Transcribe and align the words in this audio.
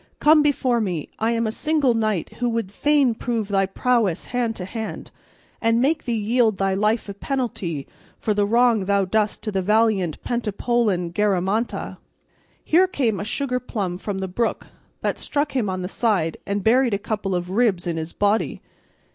Come 0.19 0.41
before 0.41 0.81
me; 0.81 1.09
I 1.19 1.29
am 1.33 1.45
a 1.45 1.51
single 1.51 1.93
knight 1.93 2.37
who 2.37 2.49
would 2.49 2.71
fain 2.71 3.13
prove 3.13 3.49
thy 3.49 3.67
prowess 3.67 4.25
hand 4.33 4.55
to 4.55 4.65
hand, 4.65 5.11
and 5.61 5.79
make 5.79 6.05
thee 6.05 6.17
yield 6.17 6.57
thy 6.57 6.73
life 6.73 7.07
a 7.07 7.13
penalty 7.13 7.85
for 8.17 8.33
the 8.33 8.47
wrong 8.47 8.85
thou 8.85 9.05
dost 9.05 9.43
to 9.43 9.51
the 9.51 9.61
valiant 9.61 10.19
Pentapolin 10.23 11.13
Garamanta." 11.13 11.97
Here 12.63 12.87
came 12.87 13.19
a 13.19 13.23
sugar 13.23 13.59
plum 13.59 13.99
from 13.99 14.17
the 14.17 14.27
brook 14.27 14.65
that 15.01 15.19
struck 15.19 15.51
him 15.55 15.69
on 15.69 15.83
the 15.83 15.87
side 15.87 16.37
and 16.47 16.63
buried 16.63 16.95
a 16.95 16.97
couple 16.97 17.35
of 17.35 17.51
ribs 17.51 17.85
in 17.85 17.97
his 17.97 18.11
body. 18.11 18.63